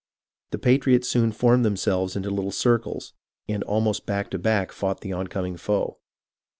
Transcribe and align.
The 0.49 0.57
patriots 0.57 1.07
soon 1.07 1.31
formed 1.31 1.63
themselves 1.63 2.15
into 2.15 2.31
Uttle 2.31 2.51
circles, 2.51 3.13
and 3.47 3.61
almost 3.65 4.07
back 4.07 4.31
to 4.31 4.39
back 4.39 4.71
fought 4.71 5.01
the 5.01 5.13
oncoming 5.13 5.57
foe. 5.57 5.99